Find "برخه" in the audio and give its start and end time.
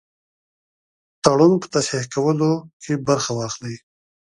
3.07-3.31